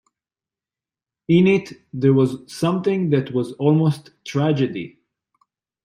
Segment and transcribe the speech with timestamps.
[1.27, 4.97] In it there was something that was almost tragedy.